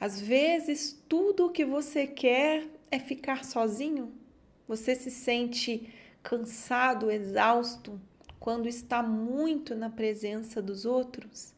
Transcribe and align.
Às 0.00 0.20
vezes, 0.20 0.96
tudo 1.08 1.46
o 1.46 1.50
que 1.50 1.64
você 1.64 2.06
quer 2.06 2.66
é 2.90 2.98
ficar 2.98 3.44
sozinho. 3.44 4.12
Você 4.66 4.94
se 4.94 5.10
sente 5.10 5.92
cansado, 6.22 7.10
exausto 7.10 8.00
quando 8.38 8.68
está 8.68 9.02
muito 9.02 9.74
na 9.74 9.90
presença 9.90 10.62
dos 10.62 10.84
outros. 10.84 11.52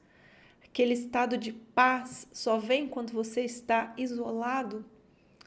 Aquele 0.64 0.95
estado 0.95 1.37
de 1.37 1.53
paz 1.53 2.26
só 2.32 2.56
vem 2.56 2.88
quando 2.88 3.12
você 3.12 3.42
está 3.42 3.92
isolado. 3.98 4.85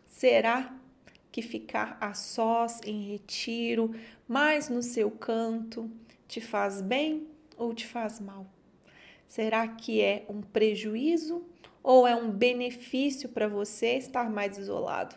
Será 0.05 0.77
que 1.31 1.41
ficar 1.41 1.97
a 1.99 2.13
sós, 2.13 2.79
em 2.85 3.09
retiro, 3.09 3.95
mais 4.27 4.69
no 4.69 4.83
seu 4.83 5.09
canto, 5.09 5.89
te 6.27 6.39
faz 6.39 6.81
bem 6.81 7.27
ou 7.57 7.73
te 7.73 7.87
faz 7.87 8.19
mal? 8.19 8.45
Será 9.27 9.67
que 9.67 9.99
é 9.99 10.25
um 10.29 10.41
prejuízo 10.41 11.43
ou 11.83 12.07
é 12.07 12.15
um 12.15 12.31
benefício 12.31 13.29
para 13.29 13.47
você 13.47 13.97
estar 13.97 14.29
mais 14.29 14.57
isolado? 14.57 15.15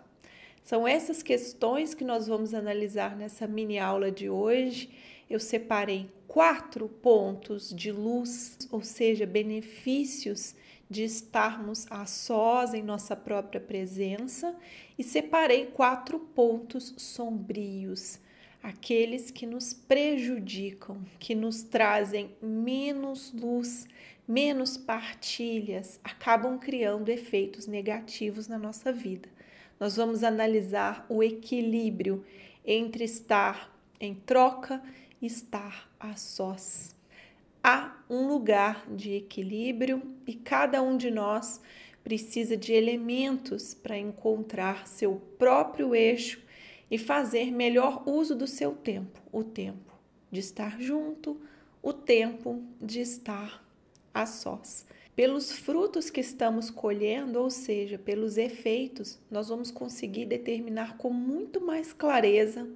São 0.65 0.87
essas 0.87 1.23
questões 1.23 1.95
que 1.95 2.03
nós 2.03 2.27
vamos 2.27 2.53
analisar 2.53 3.17
nessa 3.17 3.47
mini 3.47 3.79
aula 3.79 4.11
de 4.11 4.29
hoje. 4.29 4.91
Eu 5.31 5.39
separei 5.39 6.11
quatro 6.27 6.89
pontos 6.89 7.73
de 7.73 7.93
luz, 7.93 8.59
ou 8.73 8.83
seja, 8.83 9.25
benefícios 9.25 10.57
de 10.91 11.05
estarmos 11.05 11.87
a 11.91 12.05
sós 12.07 12.75
em 12.75 12.83
nossa 12.83 13.17
própria 13.17 13.61
presença, 13.61 14.55
e 14.99 15.03
separei 15.03 15.67
quatro 15.67 16.19
pontos 16.19 16.95
sombrios, 16.97 18.21
aqueles 18.63 19.31
que 19.31 19.47
nos 19.47 19.73
prejudicam, 19.73 20.99
que 21.19 21.35
nos 21.35 21.63
trazem 21.63 22.31
menos 22.41 23.33
luz, 23.33 23.87
menos 24.27 24.77
partilhas, 24.77 26.01
acabam 26.03 26.59
criando 26.59 27.09
efeitos 27.09 27.67
negativos 27.67 28.49
na 28.49 28.59
nossa 28.59 28.93
vida. 28.93 29.29
Nós 29.79 29.97
vamos 29.97 30.25
analisar 30.25 31.07
o 31.09 31.23
equilíbrio 31.23 32.25
entre 32.65 33.05
estar 33.05 33.73
em 34.01 34.15
troca 34.15 34.83
e 35.21 35.27
estar 35.27 35.89
a 35.99 36.17
sós. 36.17 36.95
Há 37.63 37.97
um 38.09 38.27
lugar 38.29 38.87
de 38.91 39.15
equilíbrio 39.15 40.03
e 40.27 40.35
cada 40.35 40.83
um 40.83 40.97
de 40.97 41.11
nós 41.11 41.61
precisa 42.03 42.57
de 42.57 42.73
elementos 42.73 43.75
para 43.75 43.99
encontrar 43.99 44.87
seu 44.87 45.17
próprio 45.39 45.95
eixo 45.95 46.41
e 46.91 46.97
fazer 46.97 47.51
melhor 47.51 48.05
uso 48.07 48.37
do 48.37 48.47
seu 48.47 48.73
tempo, 48.73 49.21
o 49.33 49.43
tempo 49.43 49.93
de 50.31 50.39
estar 50.39 50.81
junto, 50.81 51.41
o 51.83 51.93
tempo 51.93 52.63
de 52.81 53.01
estar 53.01 53.66
a 54.17 54.25
sós. 54.25 54.87
Pelos 55.15 55.53
frutos 55.53 56.09
que 56.09 56.21
estamos 56.21 56.71
colhendo, 56.71 57.41
ou 57.41 57.51
seja, 57.51 57.99
pelos 57.99 58.39
efeitos, 58.39 59.19
nós 59.31 59.49
vamos 59.49 59.71
conseguir 59.71 60.25
determinar 60.25 60.97
com 60.97 61.11
muito 61.11 61.61
mais 61.61 61.93
clareza 61.93 62.67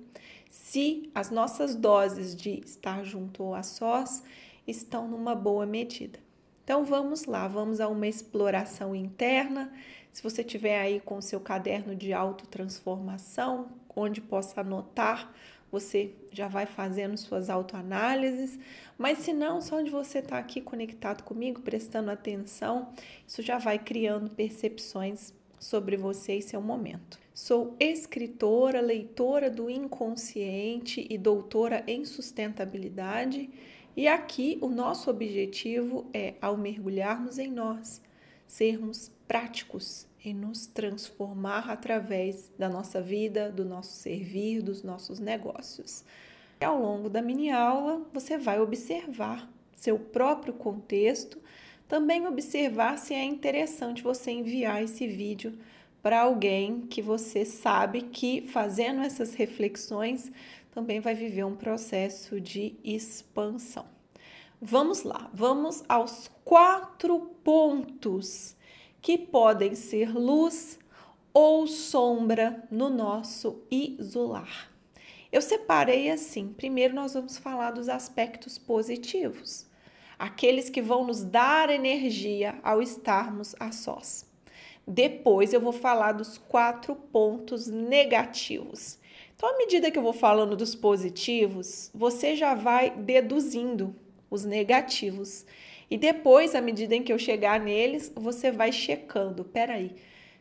se 0.51 1.11
as 1.15 1.31
nossas 1.31 1.75
doses 1.75 2.37
de 2.37 2.61
estar 2.61 3.05
junto 3.05 3.43
ou 3.43 3.55
a 3.55 3.63
sós 3.63 4.23
estão 4.67 5.09
numa 5.09 5.35
boa 5.35 5.65
medida. 5.65 6.19
Então 6.63 6.85
vamos 6.85 7.25
lá, 7.25 7.49
vamos 7.49 7.81
a 7.81 7.89
uma 7.89 8.07
exploração 8.07 8.95
interna. 8.95 9.73
Se 10.13 10.23
você 10.23 10.45
tiver 10.45 10.79
aí 10.79 11.01
com 11.01 11.17
o 11.17 11.23
seu 11.23 11.41
caderno 11.41 11.97
de 11.97 12.13
autotransformação, 12.13 13.69
onde 13.97 14.21
possa 14.21 14.61
anotar, 14.61 15.33
você 15.71 16.13
já 16.33 16.49
vai 16.49 16.67
fazendo 16.67 17.17
suas 17.17 17.49
autoanálises, 17.49 18.59
mas 18.99 19.19
se 19.19 19.33
não, 19.33 19.61
só 19.61 19.81
de 19.81 19.91
você 19.91 20.19
estar 20.19 20.31
tá 20.31 20.39
aqui 20.39 20.61
conectado 20.61 21.23
comigo, 21.23 21.61
prestando 21.61 22.11
atenção, 22.11 22.93
isso 23.27 23.43
já 23.43 23.59
vai 23.59 23.79
criando 23.79 24.31
percepções 24.31 25.33
sobre 25.59 25.97
você 25.97 26.37
e 26.37 26.43
seu 26.43 26.61
momento. 26.61 27.19
Sou 27.33 27.77
escritora, 27.79 28.81
leitora 28.81 29.51
do 29.51 29.71
inconsciente 29.71 31.07
e 31.09 31.17
doutora 31.17 31.85
em 31.87 32.05
sustentabilidade, 32.05 33.49
e 33.97 34.09
aqui 34.09 34.59
o 34.61 34.69
nosso 34.69 35.11
objetivo 35.11 36.07
é, 36.13 36.35
ao 36.41 36.57
mergulharmos 36.57 37.39
em 37.39 37.51
nós, 37.51 38.03
sermos 38.47 39.11
práticos 39.29 40.10
em 40.25 40.35
nos 40.35 40.67
transformar 40.67 41.71
através 41.71 42.51
da 42.59 42.69
nossa 42.69 43.01
vida, 43.01 43.51
do 43.51 43.65
nosso 43.65 43.93
servir, 43.95 44.63
dos 44.63 44.83
nossos 44.83 45.19
negócios. 45.19 46.05
E 46.61 46.65
ao 46.65 46.81
longo 46.81 47.09
da 47.09 47.23
mini 47.23 47.51
aula, 47.51 48.07
você 48.13 48.37
vai 48.37 48.61
observar 48.61 49.51
seu 49.75 49.99
próprio 49.99 50.53
contexto, 50.53 51.39
também 51.89 52.27
observar 52.27 52.99
se 52.99 53.15
é 53.15 53.25
interessante 53.25 54.03
você 54.03 54.31
enviar 54.31 54.83
esse 54.83 55.07
vídeo 55.07 55.59
para 56.03 56.21
alguém 56.21 56.83
que 56.83 57.03
você 57.03 57.45
sabe 57.45 58.03
que 58.03 58.43
fazendo 58.43 59.01
essas 59.01 59.35
reflexões 59.35 60.31
também 60.71 61.01
vai 61.01 61.15
viver 61.15 61.45
um 61.45 61.57
processo 61.57 62.41
de 62.41 62.75
expansão. 62.85 63.87
Vamos 64.61 65.03
lá, 65.03 65.31
vamos 65.33 65.83
aos 65.89 66.31
quatro 66.45 67.19
pontos 67.43 68.55
que 69.01 69.17
podem 69.17 69.75
ser 69.75 70.13
luz 70.15 70.79
ou 71.33 71.67
sombra 71.67 72.63
no 72.71 72.91
nosso 72.91 73.63
isolar. 73.71 74.71
Eu 75.33 75.41
separei 75.41 76.11
assim: 76.11 76.49
primeiro, 76.49 76.95
nós 76.95 77.15
vamos 77.15 77.39
falar 77.39 77.71
dos 77.71 77.89
aspectos 77.89 78.59
positivos, 78.59 79.67
aqueles 80.19 80.69
que 80.69 80.83
vão 80.83 81.07
nos 81.07 81.23
dar 81.23 81.71
energia 81.71 82.59
ao 82.63 82.83
estarmos 82.83 83.55
a 83.59 83.71
sós. 83.73 84.29
Depois, 84.87 85.53
eu 85.53 85.61
vou 85.61 85.73
falar 85.73 86.13
dos 86.13 86.37
quatro 86.37 86.97
pontos 86.97 87.69
negativos. 87.69 88.99
Então, 89.37 89.49
à 89.49 89.57
medida 89.57 89.91
que 89.91 89.97
eu 89.97 90.03
vou 90.03 90.13
falando 90.13 90.57
dos 90.57 90.75
positivos, 90.75 91.91
você 91.95 92.35
já 92.35 92.55
vai 92.55 92.91
deduzindo 92.91 93.95
os 94.29 94.45
negativos. 94.45 95.47
E 95.91 95.99
depois, 95.99 96.55
à 96.55 96.61
medida 96.61 96.95
em 96.95 97.03
que 97.03 97.13
eu 97.13 97.19
chegar 97.19 97.59
neles, 97.59 98.13
você 98.15 98.53
vai 98.53 98.71
checando. 98.71 99.45
Peraí, 99.45 99.97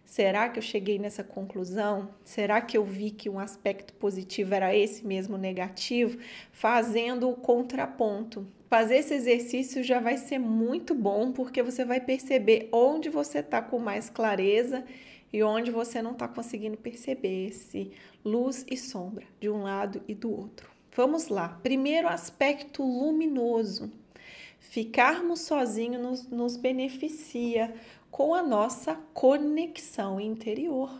será 0.06 0.48
que 0.48 0.60
eu 0.60 0.64
cheguei 0.64 1.00
nessa 1.00 1.24
conclusão? 1.24 2.10
Será 2.24 2.62
que 2.62 2.78
eu 2.78 2.86
vi 2.86 3.10
que 3.10 3.28
um 3.28 3.40
aspecto 3.40 3.92
positivo 3.94 4.54
era 4.54 4.76
esse 4.76 5.06
mesmo 5.06 5.38
negativo? 5.38 6.20
Fazendo 6.52 7.28
o 7.28 7.36
contraponto. 7.36 8.46
Fazer 8.70 8.98
esse 8.98 9.16
exercício 9.16 9.84
já 9.84 10.00
vai 10.00 10.18
ser 10.18 10.38
muito 10.38 10.94
bom, 10.94 11.32
porque 11.32 11.64
você 11.64 11.84
vai 11.84 12.00
perceber 12.00 12.70
onde 12.72 13.10
você 13.10 13.40
está 13.40 13.60
com 13.60 13.80
mais 13.80 14.08
clareza 14.08 14.86
e 15.34 15.42
onde 15.42 15.72
você 15.72 16.00
não 16.00 16.12
está 16.12 16.28
conseguindo 16.28 16.78
perceber 16.78 17.48
esse 17.48 17.92
luz 18.24 18.64
e 18.70 18.78
sombra 18.78 19.26
de 19.40 19.50
um 19.50 19.64
lado 19.64 20.04
e 20.08 20.14
do 20.14 20.32
outro. 20.32 20.70
Vamos 20.96 21.28
lá. 21.28 21.60
Primeiro 21.64 22.08
aspecto 22.08 22.84
luminoso. 22.84 23.92
Ficarmos 24.60 25.42
sozinhos 25.42 26.02
nos, 26.02 26.28
nos 26.28 26.58
beneficia 26.58 27.74
com 28.12 28.34
a 28.34 28.44
nossa 28.44 28.96
conexão 29.14 30.20
interior. 30.20 30.92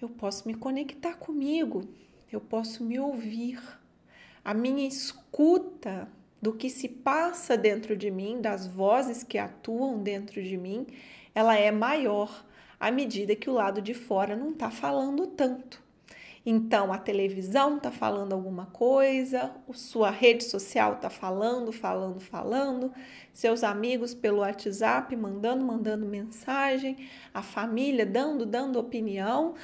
Eu 0.00 0.08
posso 0.08 0.48
me 0.48 0.54
conectar 0.54 1.14
comigo, 1.14 1.88
eu 2.32 2.40
posso 2.40 2.82
me 2.82 2.98
ouvir. 2.98 3.60
A 4.44 4.52
minha 4.52 4.86
escuta 4.86 6.08
do 6.40 6.52
que 6.52 6.68
se 6.68 6.88
passa 6.88 7.56
dentro 7.56 7.96
de 7.96 8.10
mim, 8.10 8.40
das 8.40 8.66
vozes 8.66 9.22
que 9.22 9.38
atuam 9.38 10.02
dentro 10.02 10.42
de 10.42 10.56
mim, 10.56 10.86
ela 11.34 11.56
é 11.56 11.70
maior 11.70 12.44
à 12.80 12.90
medida 12.90 13.36
que 13.36 13.48
o 13.48 13.52
lado 13.52 13.80
de 13.80 13.94
fora 13.94 14.34
não 14.34 14.50
está 14.50 14.70
falando 14.70 15.26
tanto. 15.28 15.81
Então, 16.44 16.92
a 16.92 16.98
televisão 16.98 17.76
está 17.76 17.92
falando 17.92 18.32
alguma 18.32 18.66
coisa, 18.66 19.54
sua 19.72 20.10
rede 20.10 20.42
social 20.42 20.94
está 20.94 21.08
falando, 21.08 21.70
falando, 21.70 22.18
falando, 22.18 22.92
seus 23.32 23.62
amigos 23.62 24.12
pelo 24.12 24.38
WhatsApp 24.38 25.14
mandando, 25.14 25.64
mandando 25.64 26.04
mensagem, 26.04 27.08
a 27.32 27.42
família 27.42 28.04
dando, 28.04 28.44
dando 28.44 28.78
opinião. 28.80 29.54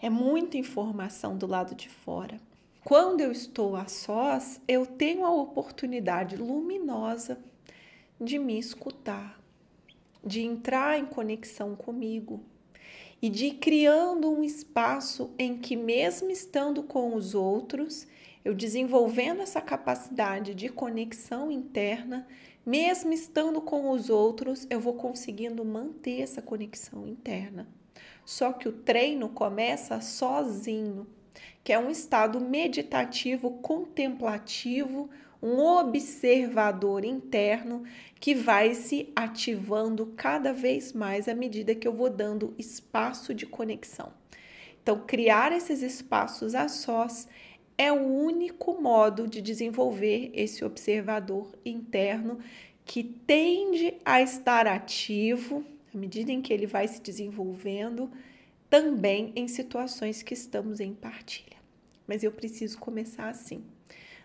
É 0.00 0.10
muita 0.10 0.58
informação 0.58 1.36
do 1.36 1.46
lado 1.46 1.74
de 1.76 1.88
fora. 1.88 2.40
Quando 2.82 3.20
eu 3.20 3.30
estou 3.30 3.76
a 3.76 3.86
sós, 3.86 4.60
eu 4.66 4.84
tenho 4.84 5.24
a 5.24 5.30
oportunidade 5.30 6.36
luminosa 6.36 7.38
de 8.20 8.38
me 8.38 8.58
escutar, 8.58 9.40
de 10.24 10.40
entrar 10.40 10.98
em 10.98 11.06
conexão 11.06 11.76
comigo, 11.76 12.42
e 13.22 13.28
de 13.28 13.46
ir 13.46 13.54
criando 13.54 14.30
um 14.30 14.42
espaço 14.42 15.30
em 15.38 15.56
que, 15.56 15.76
mesmo 15.76 16.30
estando 16.30 16.82
com 16.82 17.14
os 17.14 17.34
outros, 17.34 18.06
eu 18.44 18.54
desenvolvendo 18.54 19.42
essa 19.42 19.60
capacidade 19.60 20.54
de 20.54 20.68
conexão 20.68 21.50
interna, 21.50 22.26
mesmo 22.64 23.12
estando 23.12 23.60
com 23.60 23.90
os 23.90 24.08
outros, 24.08 24.66
eu 24.70 24.80
vou 24.80 24.94
conseguindo 24.94 25.64
manter 25.64 26.22
essa 26.22 26.40
conexão 26.40 27.06
interna. 27.06 27.68
Só 28.24 28.52
que 28.52 28.68
o 28.68 28.72
treino 28.72 29.28
começa 29.28 30.00
sozinho, 30.00 31.06
que 31.62 31.72
é 31.72 31.78
um 31.78 31.90
estado 31.90 32.40
meditativo, 32.40 33.50
contemplativo, 33.58 35.10
um 35.42 35.58
observador 35.60 37.04
interno 37.04 37.84
que 38.18 38.34
vai 38.34 38.74
se 38.74 39.10
ativando 39.16 40.06
cada 40.16 40.52
vez 40.52 40.92
mais 40.92 41.28
à 41.28 41.34
medida 41.34 41.74
que 41.74 41.88
eu 41.88 41.92
vou 41.92 42.10
dando 42.10 42.54
espaço 42.58 43.34
de 43.34 43.46
conexão. 43.46 44.12
Então, 44.82 45.02
criar 45.06 45.52
esses 45.52 45.82
espaços 45.82 46.54
a 46.54 46.68
sós 46.68 47.26
é 47.78 47.90
o 47.90 48.06
único 48.06 48.80
modo 48.80 49.26
de 49.26 49.40
desenvolver 49.40 50.30
esse 50.34 50.64
observador 50.64 51.50
interno 51.64 52.38
que 52.84 53.02
tende 53.02 53.94
a 54.04 54.20
estar 54.20 54.66
ativo 54.66 55.64
à 55.94 55.96
medida 55.96 56.30
em 56.30 56.40
que 56.40 56.52
ele 56.52 56.66
vai 56.66 56.86
se 56.86 57.00
desenvolvendo, 57.00 58.10
também 58.68 59.32
em 59.34 59.48
situações 59.48 60.22
que 60.22 60.34
estamos 60.34 60.78
em 60.78 60.94
partilha. 60.94 61.56
Mas 62.06 62.22
eu 62.22 62.30
preciso 62.30 62.78
começar 62.78 63.28
assim 63.28 63.64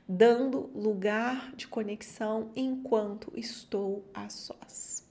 dando 0.08 0.70
lugar 0.76 1.54
de 1.56 1.68
conexão 1.68 2.52
enquanto 2.56 3.32
estou 3.36 4.06
a 4.14 4.30
sós. 4.30 5.04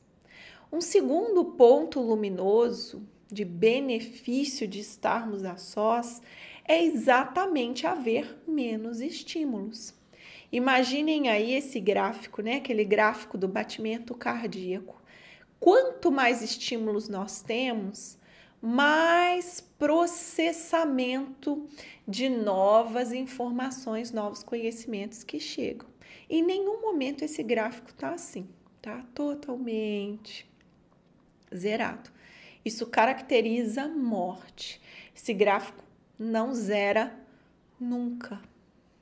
Um 0.72 0.80
segundo 0.80 1.44
ponto 1.44 2.00
luminoso 2.00 3.06
de 3.30 3.44
benefício 3.44 4.66
de 4.68 4.80
estarmos 4.80 5.44
a 5.44 5.56
sós 5.56 6.22
é 6.64 6.82
exatamente 6.82 7.86
haver 7.86 8.42
menos 8.46 9.00
estímulos. 9.00 9.94
Imaginem 10.50 11.28
aí 11.28 11.52
esse 11.52 11.80
gráfico, 11.80 12.40
né? 12.40 12.56
Aquele 12.56 12.84
gráfico 12.84 13.36
do 13.36 13.48
batimento 13.48 14.14
cardíaco. 14.14 15.02
Quanto 15.58 16.12
mais 16.12 16.42
estímulos 16.42 17.08
nós 17.08 17.42
temos, 17.42 18.16
mais 18.64 19.60
processamento 19.60 21.66
de 22.08 22.30
novas 22.30 23.12
informações, 23.12 24.10
novos 24.10 24.42
conhecimentos 24.42 25.22
que 25.22 25.38
chegam. 25.38 25.86
Em 26.30 26.42
nenhum 26.42 26.80
momento 26.80 27.22
esse 27.22 27.42
gráfico 27.42 27.90
está 27.90 28.14
assim, 28.14 28.48
tá? 28.80 29.04
Totalmente 29.14 30.50
zerado. 31.54 32.10
Isso 32.64 32.86
caracteriza 32.86 33.86
morte. 33.86 34.80
Esse 35.14 35.34
gráfico 35.34 35.84
não 36.18 36.54
zera 36.54 37.14
nunca, 37.78 38.40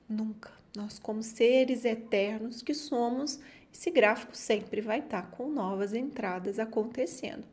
nunca. 0.08 0.50
Nós, 0.76 0.98
como 0.98 1.22
seres 1.22 1.84
eternos 1.84 2.62
que 2.62 2.74
somos, 2.74 3.38
esse 3.72 3.92
gráfico 3.92 4.36
sempre 4.36 4.80
vai 4.80 4.98
estar 4.98 5.22
tá 5.22 5.28
com 5.28 5.48
novas 5.48 5.94
entradas 5.94 6.58
acontecendo. 6.58 7.46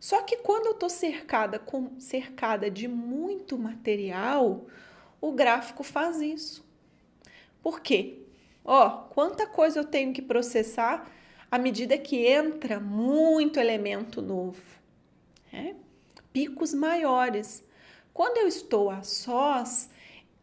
Só 0.00 0.22
que 0.22 0.36
quando 0.38 0.66
eu 0.66 0.72
estou 0.72 0.88
cercada, 0.88 1.58
com, 1.58 1.98
cercada 1.98 2.70
de 2.70 2.86
muito 2.86 3.58
material, 3.58 4.66
o 5.20 5.32
gráfico 5.32 5.82
faz 5.82 6.20
isso. 6.20 6.64
Por 7.62 7.80
quê? 7.80 8.22
Ó, 8.64 8.88
quanta 9.08 9.46
coisa 9.46 9.80
eu 9.80 9.84
tenho 9.84 10.12
que 10.12 10.22
processar 10.22 11.10
à 11.50 11.58
medida 11.58 11.98
que 11.98 12.26
entra 12.26 12.78
muito 12.78 13.58
elemento 13.58 14.22
novo. 14.22 14.62
É? 15.52 15.74
Picos 16.32 16.74
maiores. 16.74 17.64
Quando 18.12 18.38
eu 18.38 18.46
estou 18.46 18.90
a 18.90 19.02
sós, 19.02 19.88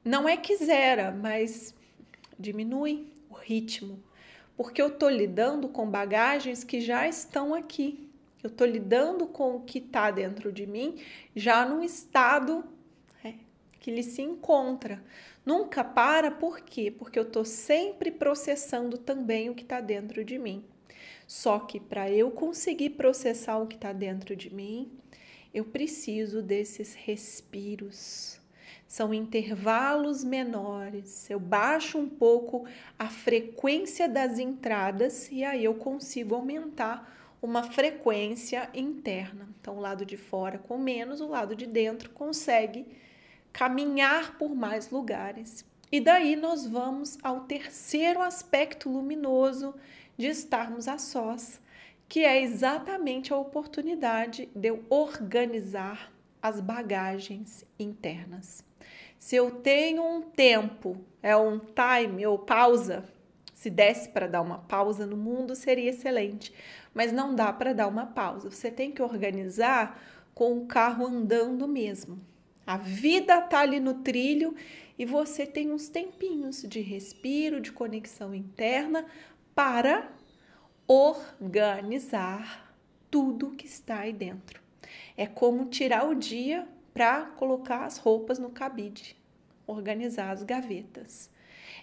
não 0.03 0.27
é 0.27 0.35
que 0.35 0.55
zera, 0.57 1.11
mas 1.11 1.73
diminui 2.37 3.11
o 3.29 3.33
ritmo, 3.33 4.03
porque 4.57 4.81
eu 4.81 4.87
estou 4.87 5.09
lidando 5.09 5.69
com 5.69 5.89
bagagens 5.89 6.63
que 6.63 6.81
já 6.81 7.07
estão 7.07 7.53
aqui. 7.53 8.04
Eu 8.45 8.49
estou 8.49 8.67
lidando 8.67 9.25
com 9.25 9.55
o 9.55 9.61
que 9.61 9.79
está 9.79 10.11
dentro 10.11 10.51
de 10.51 10.67
mim 10.67 11.01
já 11.35 11.65
num 11.65 11.81
estado 11.81 12.63
é, 13.23 13.33
que 13.79 13.89
ele 13.89 14.03
se 14.03 14.21
encontra. 14.21 15.03
Nunca 15.43 15.83
para, 15.83 16.29
por 16.29 16.61
quê? 16.61 16.91
Porque 16.91 17.17
eu 17.17 17.23
estou 17.23 17.43
sempre 17.43 18.11
processando 18.11 18.99
também 18.99 19.49
o 19.49 19.55
que 19.55 19.63
está 19.63 19.81
dentro 19.81 20.23
de 20.23 20.37
mim. 20.37 20.63
Só 21.25 21.57
que 21.57 21.79
para 21.79 22.11
eu 22.11 22.29
conseguir 22.29 22.91
processar 22.91 23.57
o 23.57 23.65
que 23.65 23.75
está 23.75 23.91
dentro 23.91 24.35
de 24.35 24.53
mim, 24.53 24.91
eu 25.51 25.65
preciso 25.65 26.43
desses 26.43 26.93
respiros. 26.93 28.39
São 28.87 29.11
intervalos 29.11 30.23
menores. 30.23 31.27
Eu 31.31 31.39
baixo 31.39 31.97
um 31.97 32.07
pouco 32.07 32.67
a 32.99 33.09
frequência 33.09 34.07
das 34.07 34.37
entradas 34.37 35.31
e 35.31 35.43
aí 35.43 35.63
eu 35.63 35.73
consigo 35.73 36.35
aumentar 36.35 37.11
uma 37.45 37.63
frequência 37.63 38.69
interna. 38.73 39.47
Então, 39.61 39.77
o 39.77 39.79
lado 39.79 40.03
de 40.03 40.17
fora 40.17 40.57
com 40.57 40.77
menos, 40.77 41.21
o 41.21 41.27
lado 41.27 41.55
de 41.55 41.67
dentro 41.67 42.09
consegue 42.09 42.85
caminhar 43.53 44.37
por 44.37 44.53
mais 44.55 44.89
lugares. 44.89 45.63
E 45.91 46.01
daí 46.01 46.35
nós 46.35 46.65
vamos 46.65 47.17
ao 47.23 47.41
terceiro 47.41 48.21
aspecto 48.21 48.89
luminoso 48.89 49.75
de 50.17 50.27
estarmos 50.27 50.87
a 50.87 50.97
sós, 50.97 51.61
que 52.09 52.25
é 52.25 52.41
exatamente 52.41 53.31
a 53.31 53.37
oportunidade 53.37 54.49
de 54.53 54.69
eu 54.69 54.83
organizar 54.89 56.11
as 56.41 56.59
bagagens 56.59 57.63
internas. 57.79 58.63
Se 59.19 59.35
eu 59.35 59.51
tenho 59.51 60.03
um 60.03 60.21
tempo, 60.21 60.97
é 61.21 61.35
um 61.35 61.59
time 61.59 62.25
ou 62.25 62.39
pausa, 62.39 63.05
se 63.53 63.69
desse 63.69 64.09
para 64.09 64.27
dar 64.27 64.41
uma 64.41 64.59
pausa 64.59 65.05
no 65.05 65.17
mundo, 65.17 65.55
seria 65.55 65.89
excelente 65.89 66.53
mas 66.95 67.11
não 67.11 67.35
dá 67.35 67.51
para 67.51 67.73
dar 67.73 67.89
uma 67.89 68.05
pausa. 68.05 68.49
Você 68.49 68.71
tem 68.71 68.89
que 68.91 69.01
organizar 69.01 70.01
com 70.33 70.57
o 70.57 70.65
carro 70.65 71.05
andando 71.05 71.67
mesmo. 71.67 72.19
A 72.65 72.77
vida 72.77 73.41
tá 73.41 73.59
ali 73.59 73.79
no 73.79 73.95
trilho 73.95 74.55
e 74.97 75.05
você 75.05 75.45
tem 75.45 75.71
uns 75.71 75.89
tempinhos 75.89 76.63
de 76.63 76.79
respiro, 76.79 77.59
de 77.59 77.71
conexão 77.71 78.33
interna 78.33 79.05
para 79.53 80.09
organizar 80.87 82.73
tudo 83.11 83.51
que 83.51 83.67
está 83.67 83.99
aí 83.99 84.13
dentro. 84.13 84.61
É 85.17 85.27
como 85.27 85.65
tirar 85.65 86.07
o 86.07 86.15
dia 86.15 86.67
para 86.93 87.25
colocar 87.25 87.85
as 87.85 87.97
roupas 87.97 88.39
no 88.39 88.49
cabide, 88.49 89.17
organizar 89.67 90.31
as 90.31 90.43
gavetas. 90.43 91.29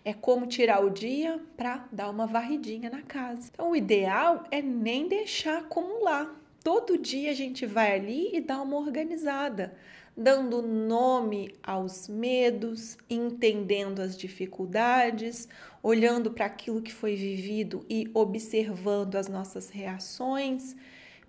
É 0.05 0.13
como 0.13 0.47
tirar 0.47 0.85
o 0.85 0.91
dia 0.91 1.41
para 1.57 1.87
dar 1.93 2.11
uma 2.11 2.27
varridinha 2.27 2.91
na 2.91 3.03
casa. 3.03 3.51
Então, 3.53 3.71
o 3.71 3.77
ideal 3.77 4.45
é 4.51 4.61
nem 4.61 5.07
deixar 5.07 5.59
acumular. 5.59 6.43
Todo 6.63 6.99
dia 6.99 7.31
a 7.31 7.35
gente 7.35 7.67
vai 7.67 7.95
ali 7.95 8.31
e 8.37 8.41
dá 8.41 8.61
uma 8.61 8.77
organizada, 8.77 9.77
dando 10.17 10.63
nome 10.63 11.55
aos 11.63 12.09
medos, 12.09 12.97
entendendo 13.11 14.01
as 14.01 14.17
dificuldades, 14.17 15.49
olhando 15.83 16.31
para 16.31 16.47
aquilo 16.47 16.83
que 16.83 16.93
foi 16.93 17.17
vivido 17.17 17.85
e 17.89 18.09
observando 18.15 19.17
as 19.17 19.29
nossas 19.29 19.71
reações, 19.71 20.77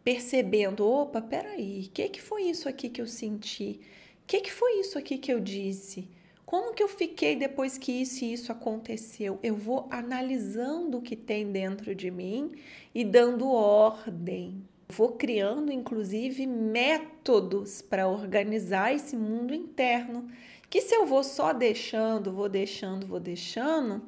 percebendo: 0.04 0.88
opa, 0.88 1.22
peraí, 1.22 1.88
o 1.88 1.92
que, 1.92 2.10
que 2.10 2.22
foi 2.22 2.44
isso 2.44 2.70
aqui 2.70 2.90
que 2.90 3.02
eu 3.02 3.08
senti? 3.08 3.80
O 4.24 4.28
que, 4.28 4.42
que 4.42 4.52
foi 4.52 4.80
isso 4.80 4.98
aqui 4.98 5.18
que 5.18 5.34
eu 5.34 5.40
disse? 5.40 6.08
Como 6.54 6.72
que 6.72 6.84
eu 6.84 6.88
fiquei 6.88 7.36
depois 7.36 7.80
que 7.80 7.92
isso 7.92 8.24
e 8.24 8.32
isso 8.32 8.52
aconteceu? 8.52 9.40
Eu 9.42 9.56
vou 9.56 9.88
analisando 9.90 11.00
o 11.00 11.02
que 11.02 11.16
tem 11.16 11.52
dentro 11.52 11.96
de 11.96 12.12
mim 12.12 12.52
e 12.94 13.04
dando 13.04 13.50
ordem. 13.50 14.64
Vou 14.88 15.14
criando, 15.14 15.72
inclusive, 15.72 16.46
métodos 16.46 17.82
para 17.82 18.08
organizar 18.08 18.94
esse 18.94 19.18
mundo 19.18 19.52
interno. 19.52 20.30
Que 20.70 20.80
se 20.80 20.94
eu 20.94 21.08
vou 21.08 21.24
só 21.24 21.54
deixando, 21.54 22.32
vou 22.32 22.48
deixando, 22.48 23.08
vou 23.08 23.20
deixando, 23.20 24.04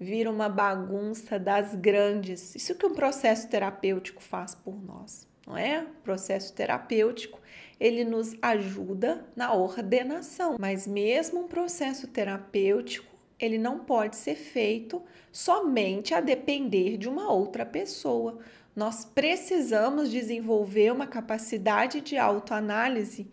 vira 0.00 0.30
uma 0.30 0.48
bagunça 0.48 1.38
das 1.38 1.74
grandes. 1.74 2.54
Isso 2.54 2.74
que 2.76 2.86
um 2.86 2.94
processo 2.94 3.46
terapêutico 3.46 4.22
faz 4.22 4.54
por 4.54 4.82
nós, 4.82 5.28
não 5.50 5.58
é? 5.58 5.82
O 5.82 6.02
processo 6.04 6.52
terapêutico 6.52 7.40
ele 7.80 8.04
nos 8.04 8.36
ajuda 8.40 9.26
na 9.34 9.52
ordenação, 9.52 10.56
mas 10.60 10.86
mesmo 10.86 11.40
um 11.40 11.48
processo 11.48 12.06
terapêutico, 12.06 13.10
ele 13.38 13.58
não 13.58 13.80
pode 13.80 14.16
ser 14.16 14.34
feito 14.34 15.02
somente 15.32 16.14
a 16.14 16.20
depender 16.20 16.98
de 16.98 17.08
uma 17.08 17.32
outra 17.32 17.64
pessoa. 17.64 18.38
Nós 18.76 19.04
precisamos 19.04 20.10
desenvolver 20.10 20.92
uma 20.92 21.06
capacidade 21.06 22.02
de 22.02 22.18
autoanálise, 22.18 23.26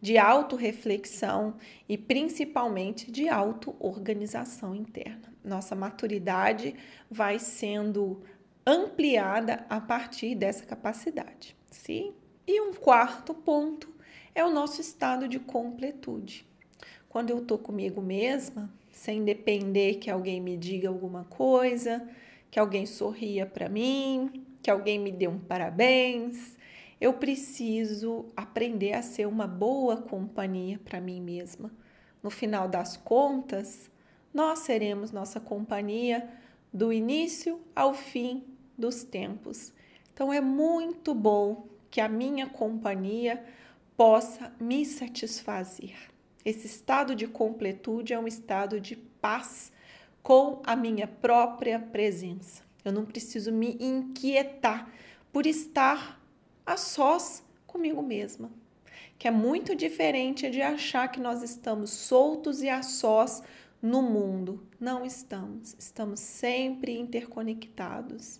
de 0.00 0.16
autorreflexão 0.16 1.54
e 1.86 1.98
principalmente 1.98 3.12
de 3.12 3.28
auto-organização 3.28 4.74
interna. 4.74 5.30
Nossa 5.44 5.76
maturidade 5.76 6.74
vai 7.10 7.38
sendo 7.38 8.22
ampliada 8.66 9.66
a 9.68 9.78
partir 9.78 10.34
dessa 10.34 10.64
capacidade. 10.64 11.59
Sim? 11.70 12.12
E 12.46 12.60
um 12.60 12.74
quarto 12.74 13.32
ponto 13.32 13.88
é 14.34 14.44
o 14.44 14.50
nosso 14.50 14.80
estado 14.80 15.28
de 15.28 15.38
completude. 15.38 16.46
Quando 17.08 17.30
eu 17.30 17.44
tô 17.44 17.56
comigo 17.56 18.00
mesma, 18.02 18.70
sem 18.92 19.24
depender 19.24 19.94
que 19.94 20.10
alguém 20.10 20.40
me 20.40 20.56
diga 20.56 20.88
alguma 20.88 21.24
coisa, 21.24 22.08
que 22.50 22.58
alguém 22.58 22.86
sorria 22.86 23.46
para 23.46 23.68
mim, 23.68 24.44
que 24.62 24.70
alguém 24.70 24.98
me 24.98 25.12
dê 25.12 25.28
um 25.28 25.38
parabéns, 25.38 26.56
eu 27.00 27.14
preciso 27.14 28.26
aprender 28.36 28.92
a 28.92 29.02
ser 29.02 29.26
uma 29.26 29.46
boa 29.46 29.96
companhia 29.96 30.78
para 30.84 31.00
mim 31.00 31.20
mesma. 31.20 31.72
No 32.22 32.30
final 32.30 32.68
das 32.68 32.96
contas, 32.96 33.90
nós 34.34 34.60
seremos 34.60 35.10
nossa 35.10 35.40
companhia 35.40 36.28
do 36.72 36.92
início 36.92 37.60
ao 37.74 37.94
fim 37.94 38.44
dos 38.76 39.02
tempos. 39.02 39.72
Então 40.20 40.30
é 40.30 40.40
muito 40.42 41.14
bom 41.14 41.66
que 41.90 41.98
a 41.98 42.06
minha 42.06 42.46
companhia 42.46 43.42
possa 43.96 44.52
me 44.60 44.84
satisfazer. 44.84 45.96
Esse 46.44 46.66
estado 46.66 47.14
de 47.14 47.26
completude 47.26 48.12
é 48.12 48.18
um 48.18 48.28
estado 48.28 48.78
de 48.78 48.96
paz 48.96 49.72
com 50.22 50.60
a 50.66 50.76
minha 50.76 51.06
própria 51.06 51.78
presença. 51.78 52.62
Eu 52.84 52.92
não 52.92 53.06
preciso 53.06 53.50
me 53.50 53.78
inquietar 53.80 54.92
por 55.32 55.46
estar 55.46 56.20
a 56.66 56.76
sós 56.76 57.42
comigo 57.66 58.02
mesma, 58.02 58.50
que 59.18 59.26
é 59.26 59.30
muito 59.30 59.74
diferente 59.74 60.50
de 60.50 60.60
achar 60.60 61.08
que 61.08 61.18
nós 61.18 61.42
estamos 61.42 61.88
soltos 61.88 62.60
e 62.60 62.68
a 62.68 62.82
sós 62.82 63.42
no 63.80 64.02
mundo. 64.02 64.68
Não 64.78 65.02
estamos, 65.02 65.74
estamos 65.78 66.20
sempre 66.20 66.98
interconectados, 66.98 68.38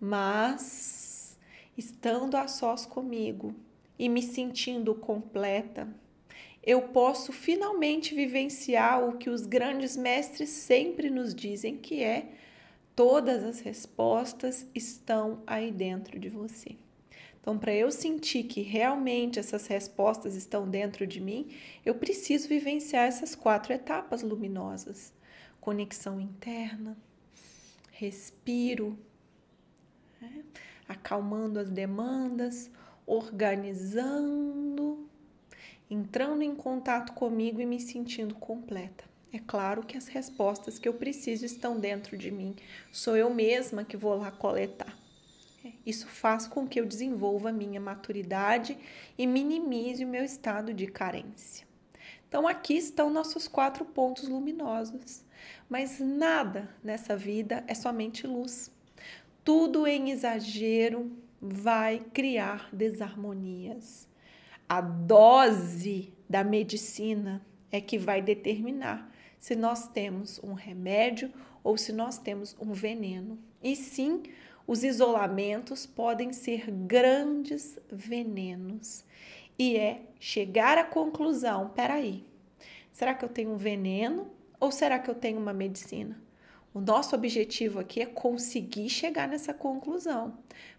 mas 0.00 1.19
estando 1.76 2.36
a 2.36 2.48
sós 2.48 2.86
comigo 2.86 3.54
e 3.98 4.08
me 4.08 4.22
sentindo 4.22 4.94
completa, 4.94 5.88
eu 6.62 6.88
posso 6.88 7.32
finalmente 7.32 8.14
vivenciar 8.14 9.02
o 9.08 9.16
que 9.16 9.30
os 9.30 9.46
grandes 9.46 9.96
mestres 9.96 10.50
sempre 10.50 11.08
nos 11.08 11.34
dizem, 11.34 11.76
que 11.76 12.02
é 12.02 12.32
todas 12.94 13.42
as 13.42 13.60
respostas 13.60 14.66
estão 14.74 15.42
aí 15.46 15.72
dentro 15.72 16.18
de 16.18 16.28
você. 16.28 16.76
Então, 17.40 17.58
para 17.58 17.74
eu 17.74 17.90
sentir 17.90 18.44
que 18.44 18.60
realmente 18.60 19.38
essas 19.38 19.66
respostas 19.66 20.34
estão 20.34 20.68
dentro 20.68 21.06
de 21.06 21.20
mim, 21.20 21.48
eu 21.84 21.94
preciso 21.94 22.46
vivenciar 22.46 23.06
essas 23.06 23.34
quatro 23.34 23.72
etapas 23.72 24.22
luminosas: 24.22 25.14
conexão 25.60 26.20
interna, 26.20 26.96
respiro? 27.92 28.98
Acalmando 30.90 31.60
as 31.60 31.70
demandas, 31.70 32.68
organizando, 33.06 35.08
entrando 35.88 36.42
em 36.42 36.54
contato 36.54 37.12
comigo 37.12 37.60
e 37.60 37.66
me 37.66 37.78
sentindo 37.78 38.34
completa. 38.34 39.04
É 39.32 39.38
claro 39.38 39.84
que 39.84 39.96
as 39.96 40.08
respostas 40.08 40.80
que 40.80 40.88
eu 40.88 40.94
preciso 40.94 41.46
estão 41.46 41.78
dentro 41.78 42.18
de 42.18 42.32
mim. 42.32 42.56
Sou 42.90 43.16
eu 43.16 43.32
mesma 43.32 43.84
que 43.84 43.96
vou 43.96 44.16
lá 44.16 44.32
coletar. 44.32 44.98
É, 45.64 45.70
isso 45.86 46.08
faz 46.08 46.48
com 46.48 46.66
que 46.66 46.80
eu 46.80 46.86
desenvolva 46.86 47.50
a 47.50 47.52
minha 47.52 47.80
maturidade 47.80 48.76
e 49.16 49.28
minimize 49.28 50.04
o 50.04 50.08
meu 50.08 50.24
estado 50.24 50.74
de 50.74 50.88
carência. 50.88 51.64
Então, 52.28 52.48
aqui 52.48 52.74
estão 52.74 53.10
nossos 53.10 53.46
quatro 53.46 53.84
pontos 53.84 54.28
luminosos. 54.28 55.24
Mas 55.68 56.00
nada 56.00 56.68
nessa 56.82 57.16
vida 57.16 57.62
é 57.68 57.74
somente 57.74 58.26
luz. 58.26 58.72
Tudo 59.44 59.86
em 59.86 60.10
exagero 60.10 61.10
vai 61.40 62.00
criar 62.12 62.68
desarmonias. 62.72 64.08
A 64.68 64.80
dose 64.80 66.12
da 66.28 66.44
medicina 66.44 67.44
é 67.72 67.80
que 67.80 67.98
vai 67.98 68.20
determinar 68.20 69.10
se 69.38 69.56
nós 69.56 69.88
temos 69.88 70.38
um 70.44 70.52
remédio 70.52 71.32
ou 71.64 71.76
se 71.76 71.92
nós 71.92 72.18
temos 72.18 72.54
um 72.60 72.72
veneno. 72.72 73.38
E 73.62 73.74
sim, 73.74 74.22
os 74.66 74.84
isolamentos 74.84 75.86
podem 75.86 76.32
ser 76.32 76.70
grandes 76.70 77.78
venenos. 77.90 79.04
E 79.58 79.76
é 79.76 80.02
chegar 80.20 80.78
à 80.78 80.84
conclusão: 80.84 81.70
peraí, 81.70 82.24
será 82.92 83.14
que 83.14 83.24
eu 83.24 83.28
tenho 83.28 83.52
um 83.52 83.56
veneno 83.56 84.30
ou 84.60 84.70
será 84.70 84.98
que 84.98 85.10
eu 85.10 85.14
tenho 85.14 85.40
uma 85.40 85.52
medicina? 85.52 86.20
O 86.72 86.80
nosso 86.80 87.16
objetivo 87.16 87.80
aqui 87.80 88.00
é 88.00 88.06
conseguir 88.06 88.88
chegar 88.88 89.26
nessa 89.26 89.52
conclusão. 89.52 90.38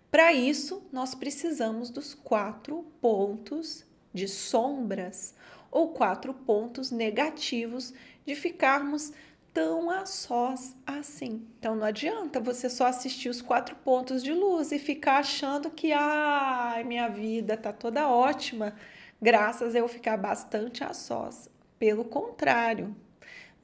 Para 0.09 0.31
isso, 0.31 0.83
nós 0.91 1.13
precisamos 1.13 1.89
dos 1.89 2.13
quatro 2.13 2.85
pontos 3.01 3.85
de 4.13 4.27
sombras 4.27 5.33
ou 5.69 5.89
quatro 5.89 6.33
pontos 6.33 6.91
negativos 6.91 7.93
de 8.25 8.35
ficarmos 8.35 9.11
tão 9.53 9.89
a 9.89 10.05
sós 10.05 10.75
assim. 10.85 11.45
Então 11.59 11.75
não 11.75 11.85
adianta 11.85 12.39
você 12.39 12.69
só 12.69 12.85
assistir 12.87 13.29
os 13.29 13.41
quatro 13.41 13.75
pontos 13.75 14.23
de 14.23 14.33
luz 14.33 14.71
e 14.71 14.79
ficar 14.79 15.17
achando 15.19 15.69
que 15.69 15.91
ai, 15.91 16.83
minha 16.83 17.09
vida 17.09 17.57
tá 17.57 17.73
toda 17.73 18.07
ótima, 18.07 18.75
graças 19.21 19.75
a 19.75 19.79
eu 19.79 19.87
ficar 19.87 20.17
bastante 20.17 20.83
a 20.83 20.93
sós. 20.93 21.49
Pelo 21.77 22.05
contrário, 22.05 22.95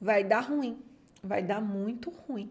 vai 0.00 0.24
dar 0.24 0.40
ruim, 0.40 0.78
vai 1.22 1.42
dar 1.42 1.60
muito 1.60 2.10
ruim. 2.10 2.50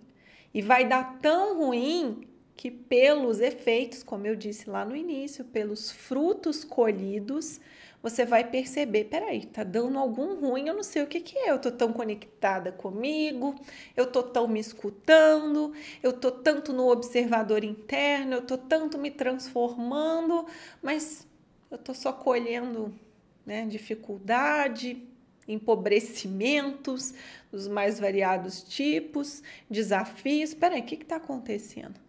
E 0.53 0.61
vai 0.61 0.87
dar 0.87 1.19
tão 1.19 1.57
ruim 1.59 2.27
que 2.55 2.71
pelos 2.71 3.39
efeitos, 3.39 4.01
como 4.01 4.25
eu 4.25 4.35
disse 4.35 4.69
lá 4.69 4.83
no 4.83 4.95
início, 4.95 5.45
pelos 5.45 5.91
frutos 5.91 6.63
colhidos, 6.63 7.61
você 8.01 8.25
vai 8.25 8.43
perceber, 8.49 9.05
peraí, 9.05 9.45
tá 9.45 9.63
dando 9.63 9.97
algum 9.99 10.35
ruim, 10.35 10.67
eu 10.67 10.73
não 10.73 10.83
sei 10.83 11.03
o 11.03 11.07
que 11.07 11.19
que 11.19 11.37
é, 11.37 11.51
eu 11.51 11.59
tô 11.59 11.71
tão 11.71 11.91
conectada 11.91 12.71
comigo, 12.71 13.55
eu 13.95 14.09
tô 14.11 14.23
tão 14.23 14.47
me 14.47 14.59
escutando, 14.59 15.73
eu 16.01 16.13
tô 16.13 16.31
tanto 16.31 16.71
no 16.73 16.89
observador 16.89 17.63
interno, 17.63 18.35
eu 18.35 18.41
tô 18.41 18.57
tanto 18.57 18.97
me 18.97 19.11
transformando, 19.11 20.45
mas 20.81 21.27
eu 21.69 21.77
tô 21.77 21.93
só 21.93 22.13
colhendo, 22.13 22.93
né, 23.45 23.65
dificuldade, 23.65 25.03
empobrecimentos 25.47 27.13
dos 27.51 27.67
mais 27.67 27.99
variados 27.99 28.61
tipos, 28.63 29.41
desafios, 29.69 30.53
peraí, 30.53 30.81
o 30.81 30.83
que 30.83 30.97
que 30.97 31.05
tá 31.05 31.15
acontecendo? 31.15 31.99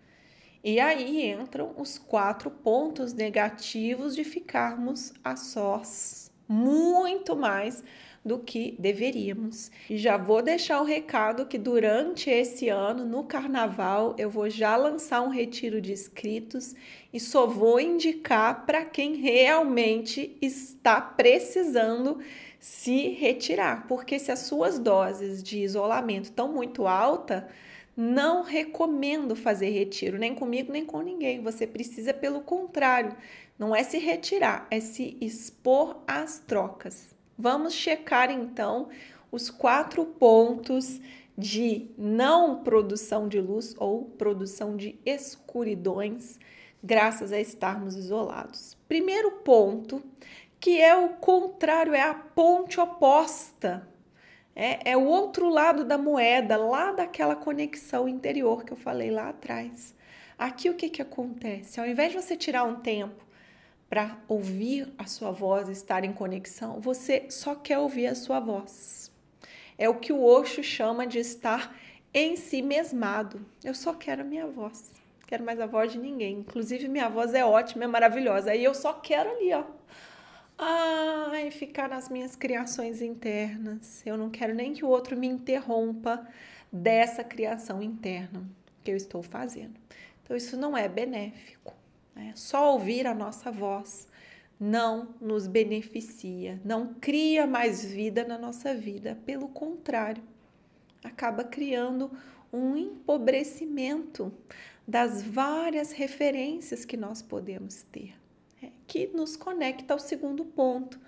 E 0.62 0.80
aí 0.80 1.30
entram 1.30 1.73
os 1.76 1.99
quatro 1.99 2.50
pontos 2.50 3.12
negativos 3.12 4.14
de 4.14 4.25
ficarmos 4.25 5.12
a 5.23 5.37
sós, 5.37 6.33
muito 6.49 7.37
mais 7.37 7.85
do 8.25 8.38
que 8.38 8.76
deveríamos. 8.78 9.71
E 9.88 9.97
já 9.97 10.16
vou 10.16 10.42
deixar 10.42 10.80
o 10.80 10.85
recado 10.85 11.47
que 11.47 11.57
durante 11.57 12.28
esse 12.28 12.68
ano, 12.68 13.04
no 13.04 13.25
carnaval, 13.25 14.14
eu 14.18 14.28
vou 14.28 14.50
já 14.50 14.76
lançar 14.76 15.23
um 15.23 15.30
retiro 15.30 15.80
de 15.80 15.92
inscritos 15.92 16.75
e 17.12 17.18
só 17.18 17.47
vou 17.47 17.80
indicar 17.80 18.66
para 18.66 18.85
quem 18.85 19.14
realmente 19.14 20.37
está 20.42 21.00
precisando 21.00 22.18
se 22.59 23.11
retirar, 23.11 23.87
porque 23.87 24.19
se 24.19 24.33
as 24.33 24.41
suas 24.41 24.79
doses 24.79 25.43
de 25.43 25.59
isolamento 25.59 26.25
estão 26.25 26.53
muito 26.53 26.87
altas, 26.87 27.45
não 27.97 28.43
recomendo 28.43 29.35
fazer 29.35 29.71
retiro, 29.71 30.19
nem 30.19 30.35
comigo, 30.35 30.73
nem 30.73 30.85
com 30.85 31.00
ninguém. 31.00 31.43
Você 31.43 31.67
precisa, 31.67 32.15
pelo 32.15 32.41
contrário, 32.41 33.17
não 33.59 33.75
é 33.75 33.83
se 33.83 33.99
retirar, 33.99 34.67
é 34.71 34.79
se 34.79 35.17
expor 35.21 36.00
às 36.07 36.38
trocas. 36.38 37.15
Vamos 37.37 37.75
checar 37.75 38.31
então 38.31 38.88
os 39.31 39.50
quatro 39.50 40.05
pontos 40.05 41.00
de 41.37 41.88
não 41.97 42.62
produção 42.62 43.29
de 43.29 43.41
luz 43.41 43.75
ou 43.79 44.05
produção 44.05 44.77
de 44.77 44.99
escuridões, 45.05 46.38
graças 46.83 47.33
a 47.33 47.41
estarmos 47.41 47.95
isolados. 47.97 48.77
Primeiro 48.88 49.31
ponto, 49.43 50.03
que 50.61 50.81
é 50.81 50.97
o 50.97 51.11
contrário, 51.11 51.95
é 51.95 52.03
a 52.03 52.15
ponte 52.15 52.81
oposta 52.81 53.87
é, 54.61 54.91
é 54.91 54.97
o 54.97 55.05
outro 55.05 55.49
lado 55.49 55.85
da 55.85 55.97
moeda, 55.97 56.57
lá 56.57 56.91
daquela 56.91 57.37
conexão 57.37 58.09
interior 58.09 58.65
que 58.65 58.73
eu 58.73 58.77
falei 58.77 59.09
lá 59.09 59.29
atrás. 59.29 59.95
Aqui 60.37 60.69
o 60.69 60.75
que, 60.75 60.91
que 60.91 61.00
acontece? 61.00 61.79
Ao 61.79 61.87
invés 61.87 62.11
de 62.11 62.21
você 62.21 62.37
tirar 62.37 62.65
um 62.65 62.75
tempo 62.75 63.25
para 63.88 64.19
ouvir 64.27 64.93
a 64.99 65.07
sua 65.07 65.31
voz, 65.31 65.69
estar 65.69 66.03
em 66.03 66.12
conexão, 66.12 66.81
você 66.81 67.27
só 67.31 67.55
quer 67.55 67.79
ouvir 67.79 68.09
a 68.09 68.17
sua 68.17 68.41
voz. 68.41 69.12
É 69.79 69.88
o 69.88 69.95
que 69.95 70.12
o 70.12 70.25
Osho 70.25 70.65
chama 70.65 71.07
de 71.07 71.21
estar 71.21 71.77
em 72.12 72.35
si 72.35 72.61
mesmado. 72.61 73.47
Eu 73.62 73.75
só 73.75 73.95
quero 73.95 74.23
a 74.23 74.25
minha 74.25 74.49
voz. 74.49 74.91
Quero 75.25 75.45
mais 75.45 75.61
a 75.61 75.67
voz 75.67 75.93
de 75.93 75.99
ninguém. 75.99 76.41
Inclusive, 76.41 76.88
minha 76.88 77.09
voz 77.09 77.33
é 77.33 77.45
ótima, 77.45 77.85
é 77.85 77.87
maravilhosa. 77.87 78.50
Aí 78.50 78.65
eu 78.65 78.75
só 78.75 78.93
quero 78.93 79.31
ali, 79.31 79.53
ó 79.55 79.77
ai, 80.59 81.50
ficar 81.50 81.88
nas 81.88 82.09
minhas 82.09 82.35
criações 82.35 83.00
internas. 83.00 84.03
Eu 84.05 84.17
não 84.17 84.29
quero 84.29 84.55
nem 84.55 84.73
que 84.73 84.85
o 84.85 84.88
outro 84.88 85.17
me 85.17 85.27
interrompa 85.27 86.27
dessa 86.71 87.23
criação 87.23 87.81
interna 87.81 88.43
que 88.83 88.91
eu 88.91 88.97
estou 88.97 89.23
fazendo. 89.23 89.79
Então, 90.23 90.37
isso 90.37 90.57
não 90.57 90.77
é 90.77 90.88
benéfico. 90.88 91.75
Né? 92.15 92.33
Só 92.35 92.73
ouvir 92.73 93.07
a 93.07 93.15
nossa 93.15 93.50
voz 93.50 94.09
não 94.61 95.15
nos 95.21 95.47
beneficia, 95.47 96.61
não 96.65 96.95
cria 96.95 97.47
mais 97.47 97.85
vida 97.85 98.25
na 98.25 98.37
nossa 98.37 98.75
vida. 98.75 99.17
Pelo 99.25 99.49
contrário, 99.49 100.23
acaba 101.05 101.45
criando 101.45 102.11
um 102.53 102.77
empobrecimento 102.77 104.33
das 104.87 105.23
várias 105.23 105.93
referências 105.93 106.85
que 106.85 106.97
nós 106.97 107.23
podemos 107.23 107.83
ter 107.85 108.15
que 108.88 109.07
nos 109.14 109.37
conecta 109.37 109.95
ao 109.95 110.00
segundo 110.00 110.45
ponto. 110.45 110.99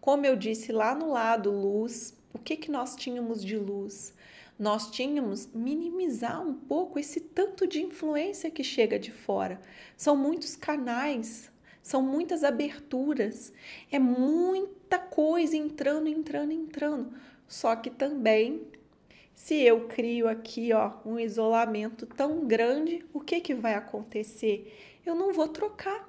Como 0.00 0.24
eu 0.24 0.36
disse 0.36 0.70
lá 0.70 0.94
no 0.94 1.10
lado 1.10 1.50
luz, 1.50 2.14
o 2.32 2.38
que, 2.38 2.56
que 2.56 2.70
nós 2.70 2.94
tínhamos 2.94 3.44
de 3.44 3.56
luz? 3.56 4.14
nós 4.60 4.90
tínhamos 4.90 5.48
minimizar 5.54 6.46
um 6.46 6.52
pouco 6.52 6.98
esse 6.98 7.18
tanto 7.18 7.66
de 7.66 7.82
influência 7.82 8.50
que 8.50 8.62
chega 8.62 8.98
de 8.98 9.10
fora. 9.10 9.58
São 9.96 10.14
muitos 10.14 10.54
canais, 10.54 11.50
são 11.82 12.02
muitas 12.02 12.44
aberturas, 12.44 13.54
é 13.90 13.98
muita 13.98 14.98
coisa 14.98 15.56
entrando, 15.56 16.08
entrando, 16.08 16.52
entrando. 16.52 17.14
Só 17.48 17.74
que 17.74 17.88
também, 17.88 18.60
se 19.34 19.54
eu 19.62 19.88
crio 19.88 20.28
aqui, 20.28 20.74
ó, 20.74 20.92
um 21.06 21.18
isolamento 21.18 22.04
tão 22.04 22.46
grande, 22.46 23.02
o 23.14 23.20
que 23.20 23.40
que 23.40 23.54
vai 23.54 23.72
acontecer? 23.72 25.00
Eu 25.06 25.14
não 25.14 25.32
vou 25.32 25.48
trocar. 25.48 26.06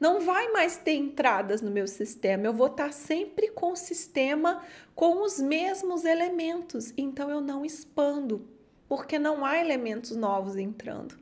Não 0.00 0.20
vai 0.20 0.50
mais 0.52 0.76
ter 0.76 0.94
entradas 0.94 1.60
no 1.60 1.70
meu 1.70 1.86
sistema, 1.86 2.46
eu 2.46 2.52
vou 2.52 2.68
estar 2.68 2.92
sempre 2.92 3.48
com 3.50 3.72
o 3.72 3.76
sistema 3.76 4.62
com 4.94 5.22
os 5.22 5.38
mesmos 5.38 6.04
elementos, 6.04 6.92
então 6.96 7.30
eu 7.30 7.40
não 7.40 7.64
expando, 7.64 8.44
porque 8.88 9.18
não 9.18 9.44
há 9.44 9.58
elementos 9.58 10.16
novos 10.16 10.56
entrando. 10.56 11.16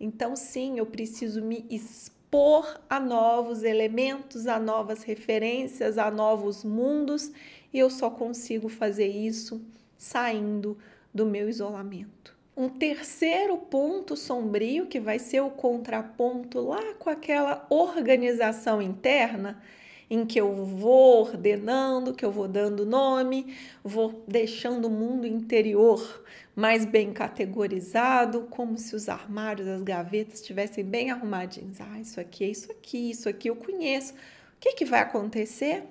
Então, 0.00 0.36
sim, 0.36 0.78
eu 0.78 0.86
preciso 0.86 1.42
me 1.42 1.66
expor 1.68 2.80
a 2.88 3.00
novos 3.00 3.62
elementos, 3.62 4.46
a 4.46 4.60
novas 4.60 5.02
referências, 5.02 5.98
a 5.98 6.10
novos 6.10 6.62
mundos, 6.62 7.32
e 7.72 7.78
eu 7.78 7.90
só 7.90 8.08
consigo 8.08 8.68
fazer 8.68 9.08
isso 9.08 9.60
saindo 9.96 10.78
do 11.12 11.26
meu 11.26 11.48
isolamento. 11.48 12.37
Um 12.58 12.68
terceiro 12.68 13.56
ponto 13.56 14.16
sombrio, 14.16 14.86
que 14.86 14.98
vai 14.98 15.20
ser 15.20 15.40
o 15.40 15.48
contraponto 15.48 16.60
lá 16.60 16.92
com 16.94 17.08
aquela 17.08 17.64
organização 17.70 18.82
interna, 18.82 19.62
em 20.10 20.26
que 20.26 20.40
eu 20.40 20.64
vou 20.64 21.20
ordenando, 21.20 22.12
que 22.12 22.24
eu 22.24 22.32
vou 22.32 22.48
dando 22.48 22.84
nome, 22.84 23.54
vou 23.84 24.24
deixando 24.26 24.86
o 24.86 24.90
mundo 24.90 25.24
interior 25.24 26.24
mais 26.56 26.84
bem 26.84 27.12
categorizado, 27.12 28.48
como 28.50 28.76
se 28.76 28.96
os 28.96 29.08
armários, 29.08 29.68
as 29.68 29.82
gavetas 29.84 30.40
estivessem 30.40 30.84
bem 30.84 31.12
arrumadinhos. 31.12 31.80
Ah, 31.80 32.00
isso 32.00 32.18
aqui 32.18 32.42
é 32.42 32.48
isso 32.48 32.72
aqui, 32.72 33.10
isso 33.10 33.28
aqui 33.28 33.50
eu 33.50 33.54
conheço. 33.54 34.14
O 34.14 34.16
que, 34.58 34.72
que 34.72 34.84
vai 34.84 34.98
acontecer? 34.98 35.84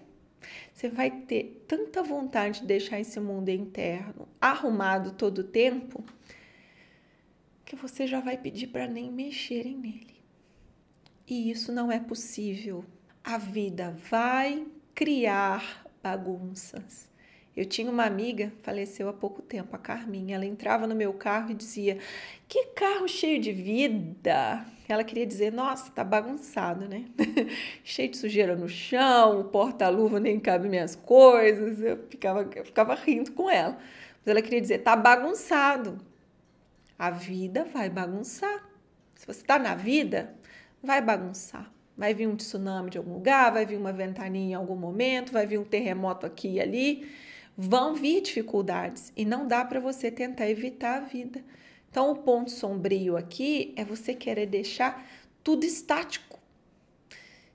Você 0.73 0.89
vai 0.89 1.11
ter 1.11 1.63
tanta 1.65 2.03
vontade 2.03 2.59
de 2.59 2.67
deixar 2.67 2.99
esse 2.99 3.21
mundo 3.21 3.47
interno 3.47 4.27
arrumado 4.41 5.13
todo 5.13 5.39
o 5.39 5.43
tempo 5.45 6.03
que 7.67 7.75
você 7.75 8.07
já 8.07 8.21
vai 8.21 8.37
pedir 8.37 8.67
para 8.67 8.87
nem 8.87 9.11
mexerem 9.11 9.75
nele. 9.75 10.15
E 11.27 11.51
isso 11.51 11.69
não 11.73 11.91
é 11.91 11.99
possível. 11.99 12.85
A 13.21 13.37
vida 13.37 13.93
vai 14.09 14.65
criar 14.95 15.85
bagunças. 16.01 17.09
Eu 17.55 17.65
tinha 17.65 17.91
uma 17.91 18.05
amiga, 18.05 18.53
faleceu 18.61 19.09
há 19.09 19.13
pouco 19.13 19.41
tempo, 19.41 19.75
a 19.75 19.79
Carminha. 19.79 20.35
Ela 20.35 20.45
entrava 20.45 20.87
no 20.87 20.95
meu 20.95 21.11
carro 21.11 21.51
e 21.51 21.55
dizia: 21.55 21.97
Que 22.47 22.67
carro 22.67 23.05
cheio 23.05 23.41
de 23.41 23.51
vida! 23.51 24.65
Ela 24.87 25.03
queria 25.03 25.25
dizer: 25.25 25.51
Nossa, 25.51 25.91
tá 25.91 26.05
bagunçado, 26.05 26.87
né? 26.87 27.03
cheio 27.83 28.09
de 28.09 28.15
sujeira 28.15 28.55
no 28.55 28.69
chão, 28.69 29.41
o 29.41 29.43
porta-luva 29.43 30.21
nem 30.21 30.39
cabe 30.39 30.69
minhas 30.69 30.95
coisas. 30.95 31.81
Eu 31.81 31.97
ficava, 32.09 32.47
eu 32.55 32.63
ficava 32.63 32.95
rindo 32.95 33.33
com 33.33 33.49
ela. 33.49 33.77
Mas 34.19 34.27
ela 34.27 34.41
queria 34.41 34.61
dizer: 34.61 34.77
Tá 34.77 34.95
bagunçado. 34.95 36.06
A 36.97 37.09
vida 37.11 37.65
vai 37.65 37.89
bagunçar. 37.89 38.67
Se 39.15 39.25
você 39.25 39.41
está 39.41 39.59
na 39.59 39.75
vida, 39.75 40.33
vai 40.81 41.01
bagunçar. 41.01 41.71
Vai 41.95 42.13
vir 42.13 42.27
um 42.27 42.35
tsunami 42.35 42.89
de 42.89 42.97
algum 42.97 43.13
lugar, 43.13 43.51
vai 43.51 43.65
vir 43.65 43.77
uma 43.77 43.93
ventania 43.93 44.51
em 44.51 44.53
algum 44.53 44.75
momento, 44.75 45.31
vai 45.31 45.45
vir 45.45 45.59
um 45.59 45.63
terremoto 45.63 46.25
aqui 46.25 46.53
e 46.53 46.61
ali. 46.61 47.11
Vão 47.55 47.95
vir 47.95 48.21
dificuldades 48.21 49.11
e 49.15 49.25
não 49.25 49.47
dá 49.47 49.65
para 49.65 49.79
você 49.79 50.11
tentar 50.11 50.49
evitar 50.49 50.97
a 50.97 51.05
vida. 51.05 51.43
Então, 51.89 52.11
o 52.11 52.15
ponto 52.17 52.51
sombrio 52.51 53.17
aqui 53.17 53.73
é 53.75 53.83
você 53.83 54.13
querer 54.13 54.45
deixar 54.45 55.03
tudo 55.43 55.63
estático, 55.63 56.37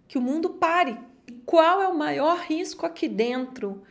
que 0.08 0.18
o 0.18 0.22
mundo 0.22 0.50
pare. 0.50 0.98
Qual 1.44 1.82
é 1.82 1.88
o 1.88 1.96
maior 1.96 2.38
risco 2.38 2.86
aqui 2.86 3.08
dentro? 3.08 3.82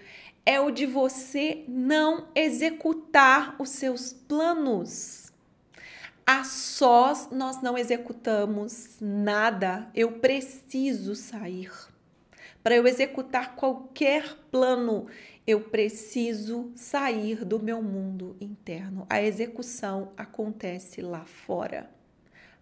É 0.46 0.60
o 0.60 0.72
de 0.72 0.86
você 0.86 1.64
não 1.68 2.27
executar 2.33 3.55
os 3.59 3.70
seus 3.70 4.11
planos. 4.11 5.21
A 6.33 6.46
sós 6.46 7.27
nós 7.29 7.61
não 7.61 7.77
executamos 7.77 8.96
nada. 9.01 9.89
Eu 9.94 10.13
preciso 10.13 11.13
sair. 11.13 11.70
Para 12.63 12.74
eu 12.74 12.87
executar 12.87 13.57
qualquer 13.57 14.37
plano, 14.50 15.07
eu 15.46 15.59
preciso 15.59 16.72
sair 16.74 17.44
do 17.44 17.61
meu 17.61 17.83
mundo 17.83 18.37
interno. 18.39 19.05
A 19.09 19.22
execução 19.22 20.13
acontece 20.15 21.01
lá 21.01 21.25
fora. 21.25 21.91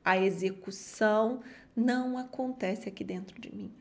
A 0.04 0.18
execução 0.18 1.42
não 1.76 2.18
acontece 2.18 2.90
aqui 2.90 3.04
dentro 3.04 3.40
de 3.40 3.56
mim. 3.56 3.72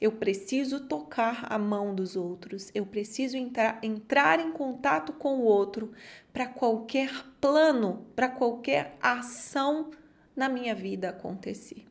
Eu 0.00 0.12
preciso 0.12 0.80
tocar 0.80 1.46
a 1.50 1.58
mão 1.58 1.94
dos 1.94 2.16
outros, 2.16 2.70
eu 2.74 2.84
preciso 2.84 3.36
entrar, 3.36 3.78
entrar 3.82 4.40
em 4.40 4.52
contato 4.52 5.12
com 5.12 5.38
o 5.38 5.44
outro 5.44 5.92
para 6.32 6.46
qualquer 6.46 7.10
plano, 7.40 8.06
para 8.14 8.28
qualquer 8.28 8.96
ação 9.00 9.90
na 10.36 10.48
minha 10.48 10.74
vida 10.74 11.10
acontecer. 11.10 11.86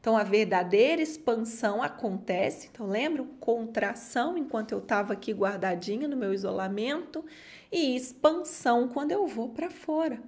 Então, 0.00 0.16
a 0.16 0.22
verdadeira 0.22 1.02
expansão 1.02 1.82
acontece. 1.82 2.70
Então, 2.72 2.86
lembra? 2.86 3.22
Contração 3.38 4.38
enquanto 4.38 4.72
eu 4.72 4.78
estava 4.78 5.12
aqui 5.12 5.32
guardadinha 5.32 6.08
no 6.08 6.16
meu 6.16 6.32
isolamento 6.32 7.22
e 7.70 7.94
expansão 7.94 8.88
quando 8.88 9.12
eu 9.12 9.26
vou 9.26 9.50
para 9.50 9.70
fora. 9.70 10.22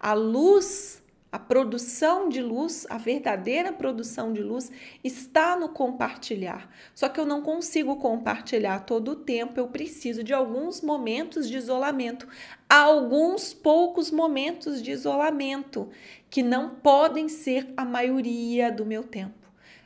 A 0.00 0.14
luz 0.14 1.00
a 1.30 1.38
produção 1.38 2.28
de 2.28 2.40
luz, 2.40 2.86
a 2.88 2.96
verdadeira 2.96 3.70
produção 3.72 4.32
de 4.32 4.42
luz, 4.42 4.72
está 5.04 5.56
no 5.56 5.68
compartilhar. 5.68 6.70
Só 6.94 7.08
que 7.08 7.20
eu 7.20 7.26
não 7.26 7.42
consigo 7.42 7.96
compartilhar 7.96 8.80
todo 8.80 9.12
o 9.12 9.16
tempo, 9.16 9.60
eu 9.60 9.68
preciso 9.68 10.24
de 10.24 10.32
alguns 10.32 10.80
momentos 10.80 11.48
de 11.48 11.56
isolamento, 11.56 12.26
alguns 12.68 13.52
poucos 13.52 14.10
momentos 14.10 14.82
de 14.82 14.90
isolamento, 14.90 15.90
que 16.30 16.42
não 16.42 16.70
podem 16.76 17.28
ser 17.28 17.72
a 17.76 17.84
maioria 17.84 18.72
do 18.72 18.86
meu 18.86 19.02
tempo. 19.02 19.34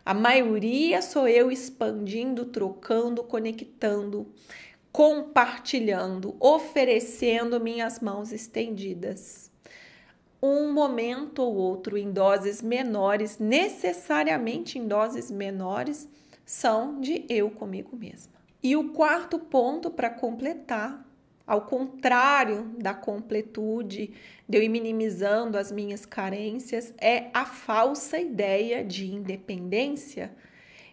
A 0.05 0.15
maioria 0.15 1.03
sou 1.03 1.29
eu 1.29 1.51
expandindo, 1.51 2.47
trocando, 2.47 3.23
conectando, 3.23 4.33
compartilhando, 4.91 6.37
oferecendo 6.41 7.61
minhas 7.61 8.01
mãos 8.01 8.33
estendidas 8.33 9.52
um 10.43 10.73
momento 10.73 11.41
ou 11.41 11.55
outro 11.55 11.97
em 11.97 12.11
doses 12.11 12.61
menores, 12.61 13.39
necessariamente 13.39 14.77
em 14.77 14.89
doses 14.89 15.31
menores, 15.31 16.09
são 16.45 17.01
de 17.01 17.25
eu 17.29 17.49
comigo 17.51 17.97
mesma. 17.97 18.33
E 18.61 18.77
o 18.77 18.91
quarto 18.91 19.39
ponto 19.39 19.89
para 19.91 20.11
completar, 20.11 21.09
ao 21.47 21.63
contrário 21.63 22.65
da 22.79 22.93
completude, 22.93 24.13
de 24.49 24.59
eu 24.59 24.63
ir 24.63 24.69
minimizando 24.69 25.57
as 25.57 25.71
minhas 25.71 26.05
carências, 26.05 26.93
é 26.99 27.31
a 27.33 27.45
falsa 27.45 28.19
ideia 28.19 28.85
de 28.85 29.13
independência. 29.13 30.33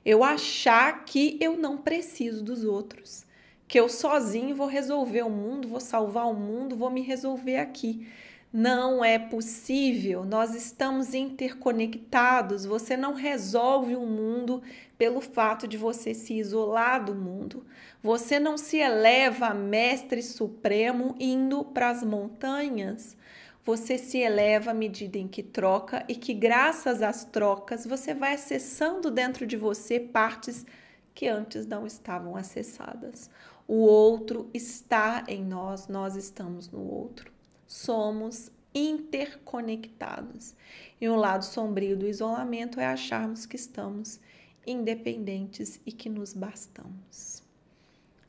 Eu 0.05 0.23
achar 0.23 1.05
que 1.05 1.37
eu 1.41 1.57
não 1.57 1.77
preciso 1.77 2.43
dos 2.43 2.63
outros, 2.63 3.25
que 3.67 3.79
eu 3.79 3.89
sozinho 3.89 4.55
vou 4.55 4.67
resolver 4.67 5.23
o 5.23 5.29
mundo, 5.29 5.67
vou 5.67 5.79
salvar 5.79 6.27
o 6.27 6.35
mundo, 6.35 6.75
vou 6.75 6.89
me 6.89 7.01
resolver 7.01 7.57
aqui. 7.57 8.07
Não 8.51 9.05
é 9.05 9.19
possível, 9.19 10.25
nós 10.25 10.55
estamos 10.55 11.13
interconectados. 11.13 12.65
Você 12.65 12.97
não 12.97 13.13
resolve 13.13 13.95
o 13.95 14.07
mundo 14.07 14.63
pelo 14.97 15.21
fato 15.21 15.67
de 15.67 15.77
você 15.77 16.15
se 16.15 16.33
isolar 16.33 17.05
do 17.05 17.13
mundo. 17.13 17.63
Você 18.01 18.39
não 18.39 18.57
se 18.57 18.77
eleva 18.77 19.49
a 19.49 19.53
mestre 19.53 20.23
supremo 20.23 21.15
indo 21.19 21.63
para 21.63 21.91
as 21.91 22.03
montanhas. 22.03 23.15
Você 23.63 23.99
se 23.99 24.17
eleva 24.17 24.71
à 24.71 24.73
medida 24.73 25.19
em 25.19 25.27
que 25.27 25.43
troca 25.43 26.03
e 26.07 26.15
que, 26.15 26.33
graças 26.33 27.03
às 27.03 27.23
trocas, 27.23 27.85
você 27.85 28.15
vai 28.15 28.33
acessando 28.33 29.11
dentro 29.11 29.45
de 29.45 29.57
você 29.57 29.99
partes 29.99 30.65
que 31.13 31.27
antes 31.27 31.67
não 31.67 31.85
estavam 31.85 32.35
acessadas. 32.35 33.29
O 33.67 33.75
outro 33.75 34.49
está 34.55 35.23
em 35.27 35.45
nós, 35.45 35.87
nós 35.87 36.15
estamos 36.15 36.67
no 36.71 36.81
outro 36.81 37.38
somos 37.69 38.51
interconectados. 38.73 40.55
E 40.99 41.07
um 41.07 41.15
lado 41.15 41.45
sombrio 41.45 41.95
do 41.95 42.07
isolamento 42.07 42.79
é 42.79 42.87
acharmos 42.87 43.45
que 43.45 43.55
estamos 43.55 44.19
independentes 44.65 45.79
e 45.85 45.91
que 45.91 46.09
nos 46.09 46.33
bastamos. 46.33 47.43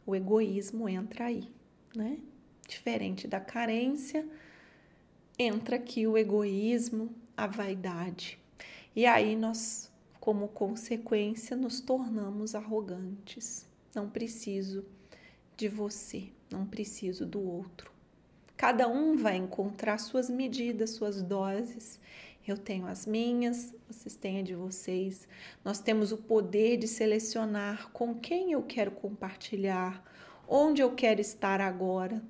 O 0.07 0.15
egoísmo 0.15 0.87
entra 0.89 1.25
aí, 1.27 1.51
né? 1.97 2.19
Diferente 2.69 3.27
da 3.27 3.41
carência, 3.41 4.29
entra 5.39 5.77
aqui 5.77 6.07
o 6.07 6.19
egoísmo, 6.19 7.11
a 7.35 7.47
vaidade. 7.47 8.39
E 8.95 9.07
aí 9.07 9.35
nós, 9.35 9.91
como 10.21 10.49
consequência, 10.49 11.57
nos 11.57 11.81
tornamos 11.81 12.55
arrogantes. 12.55 13.67
Não 13.95 14.09
preciso 14.09 14.85
de 15.57 15.69
você, 15.69 16.29
não 16.51 16.67
preciso 16.67 17.25
do 17.25 17.41
outro 17.41 18.00
Cada 18.61 18.87
um 18.87 19.17
vai 19.17 19.39
encontrar 19.39 19.97
suas 19.97 20.29
medidas, 20.29 20.91
suas 20.91 21.23
doses. 21.23 21.99
Eu 22.47 22.59
tenho 22.59 22.87
as 22.87 23.07
minhas, 23.07 23.75
vocês 23.89 24.15
têm 24.15 24.41
a 24.41 24.43
de 24.43 24.55
vocês. 24.55 25.27
Nós 25.65 25.81
temos 25.81 26.13
o 26.13 26.19
poder 26.19 26.77
de 26.77 26.87
selecionar 26.87 27.91
com 27.91 28.15
quem 28.15 28.53
eu 28.53 28.63
quero 28.63 28.91
compartilhar, 28.91 30.05
onde 30.47 30.83
eu 30.83 30.95
quero 30.95 31.23
estar 31.23 31.59
agora, 31.59 32.23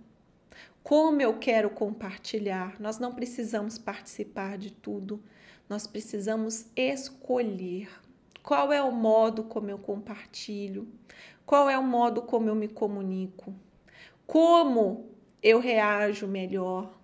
como 0.84 1.20
eu 1.20 1.36
quero 1.40 1.68
compartilhar. 1.68 2.80
Nós 2.80 3.00
não 3.00 3.12
precisamos 3.12 3.76
participar 3.76 4.56
de 4.56 4.70
tudo, 4.70 5.20
nós 5.68 5.84
precisamos 5.84 6.66
escolher 6.76 7.90
qual 8.40 8.72
é 8.72 8.80
o 8.80 8.92
modo 8.92 9.42
como 9.42 9.68
eu 9.68 9.78
compartilho, 9.78 10.86
qual 11.44 11.68
é 11.68 11.76
o 11.76 11.82
modo 11.82 12.22
como 12.22 12.48
eu 12.48 12.54
me 12.54 12.68
comunico, 12.68 13.52
como 14.28 15.09
eu 15.42 15.59
reajo 15.59 16.26
melhor, 16.26 16.98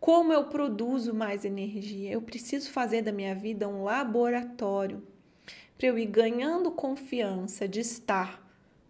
como 0.00 0.32
eu 0.32 0.44
produzo 0.44 1.14
mais 1.14 1.44
energia. 1.44 2.12
Eu 2.12 2.22
preciso 2.22 2.70
fazer 2.70 3.02
da 3.02 3.12
minha 3.12 3.34
vida 3.34 3.68
um 3.68 3.84
laboratório 3.84 5.02
para 5.76 5.86
eu 5.86 5.98
ir 5.98 6.06
ganhando 6.06 6.70
confiança 6.70 7.68
de 7.68 7.80
estar 7.80 8.44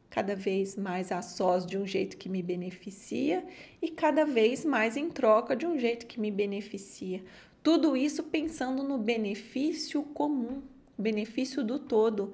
cada 0.09 0.35
vez 0.35 0.75
mais 0.75 1.13
a 1.13 1.21
sós 1.21 1.67
de 1.67 1.77
um 1.77 1.87
jeito 1.87 2.17
que 2.17 2.29
me 2.29 2.43
beneficia 2.43 3.45
e 3.81 3.91
cada 3.91 4.25
vez 4.25 4.65
mais 4.65 4.97
em 4.97 5.11
troca 5.11 5.55
de 5.55 5.67
um 5.67 5.79
jeito 5.79 6.07
que 6.07 6.19
me 6.19 6.31
beneficia. 6.31 7.23
Tudo 7.63 7.97
isso 7.97 8.23
pensando 8.25 8.83
no 8.83 8.97
benefício 8.97 10.03
comum, 10.03 10.63
benefício 10.97 11.63
do 11.63 11.79
todo, 11.79 12.33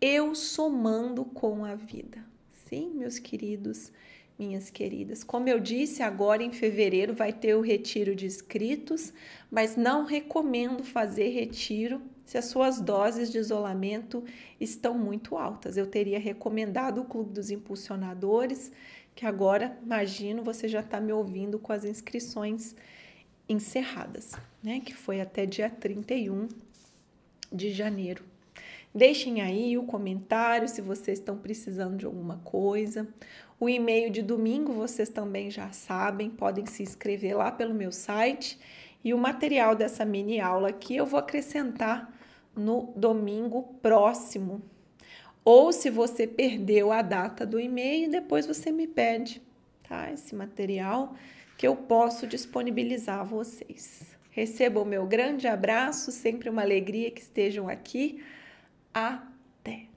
eu 0.00 0.34
somando 0.34 1.24
com 1.24 1.64
a 1.64 1.74
vida. 1.74 2.24
Sim, 2.52 2.90
meus 2.94 3.18
queridos, 3.18 3.90
minhas 4.38 4.70
queridas. 4.70 5.22
Como 5.22 5.48
eu 5.48 5.60
disse, 5.60 6.02
agora 6.02 6.42
em 6.42 6.52
fevereiro 6.52 7.14
vai 7.14 7.32
ter 7.32 7.54
o 7.54 7.60
retiro 7.60 8.14
de 8.14 8.26
inscritos, 8.26 9.12
mas 9.50 9.76
não 9.76 10.04
recomendo 10.04 10.82
fazer 10.82 11.28
retiro 11.28 12.02
se 12.24 12.38
as 12.38 12.46
suas 12.46 12.80
doses 12.80 13.30
de 13.30 13.38
isolamento 13.38 14.24
estão 14.60 14.98
muito 14.98 15.36
altas. 15.36 15.76
Eu 15.76 15.86
teria 15.86 16.18
recomendado 16.18 17.00
o 17.00 17.04
Clube 17.04 17.32
dos 17.32 17.50
Impulsionadores, 17.50 18.72
que 19.14 19.26
agora, 19.26 19.78
imagino, 19.82 20.42
você 20.42 20.66
já 20.66 20.80
está 20.80 21.00
me 21.00 21.12
ouvindo 21.12 21.58
com 21.58 21.72
as 21.72 21.84
inscrições 21.84 22.74
encerradas, 23.48 24.32
né? 24.62 24.80
Que 24.80 24.94
foi 24.94 25.20
até 25.20 25.46
dia 25.46 25.70
31 25.70 26.48
de 27.52 27.70
janeiro. 27.70 28.24
Deixem 28.94 29.40
aí 29.42 29.76
o 29.76 29.82
comentário 29.82 30.68
se 30.68 30.80
vocês 30.80 31.18
estão 31.18 31.36
precisando 31.36 31.96
de 31.96 32.06
alguma 32.06 32.36
coisa. 32.44 33.08
O 33.58 33.68
e-mail 33.68 34.08
de 34.08 34.22
domingo 34.22 34.72
vocês 34.72 35.08
também 35.08 35.50
já 35.50 35.72
sabem, 35.72 36.30
podem 36.30 36.64
se 36.66 36.84
inscrever 36.84 37.36
lá 37.36 37.50
pelo 37.50 37.74
meu 37.74 37.90
site. 37.90 38.56
E 39.02 39.12
o 39.12 39.18
material 39.18 39.74
dessa 39.74 40.04
mini 40.04 40.40
aula 40.40 40.68
aqui 40.68 40.94
eu 40.94 41.06
vou 41.06 41.18
acrescentar 41.18 42.14
no 42.54 42.92
domingo 42.94 43.64
próximo. 43.82 44.62
Ou 45.44 45.72
se 45.72 45.90
você 45.90 46.24
perdeu 46.26 46.92
a 46.92 47.02
data 47.02 47.44
do 47.44 47.58
e-mail, 47.58 48.08
depois 48.08 48.46
você 48.46 48.70
me 48.70 48.86
pede, 48.86 49.42
tá? 49.88 50.10
Esse 50.12 50.36
material 50.36 51.14
que 51.58 51.66
eu 51.66 51.74
posso 51.74 52.28
disponibilizar 52.28 53.20
a 53.20 53.24
vocês. 53.24 54.16
Receba 54.30 54.80
o 54.80 54.86
meu 54.86 55.04
grande 55.04 55.46
abraço, 55.46 56.12
sempre 56.12 56.48
uma 56.48 56.62
alegria 56.62 57.10
que 57.10 57.20
estejam 57.20 57.68
aqui. 57.68 58.22
Até! 58.94 59.93